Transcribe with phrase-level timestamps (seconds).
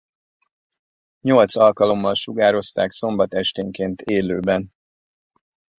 [1.21, 4.73] Nyolc alkalommal sugározták szombat esténként élőben.